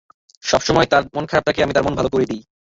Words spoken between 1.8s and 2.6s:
মন ভালো করে দিই।